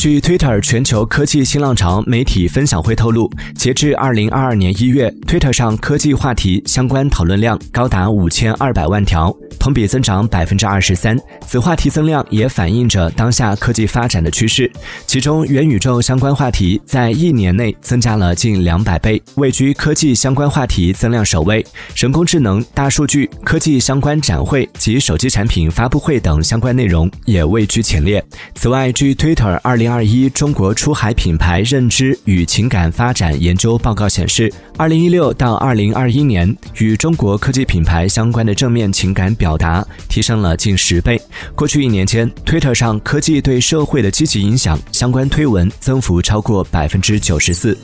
[0.00, 11.18] 据 Twitter 全球科技新浪潮媒体分享会透露，截至二零二二年一月，Twitter 上科技话题相关讨论量高达五千二百万条，同比增长百分之二十三。
[11.46, 14.72] 此话题增量也反映着当下科技发展的趋势。
[15.06, 21.62] 其中，元宇宙相关话题在一年内增加了近两百倍，位居科技相关话题增量首位。
[21.94, 28.24] 人工智能、大数据、科技相关展会及手机产品发布会等相关内容也位居前列。
[28.54, 29.89] 此外，据 Twitter 二零。
[29.90, 41.20] 二一中国出海品牌认知与情感发展研究报告显示，二零一六到二零二一年，与中国科技品牌相关的正面情感表达提升了近十倍。
[41.54, 47.76] 过去一年间，Twitter 上科技对社会的积极影响相关推文增幅超过百分之九十四。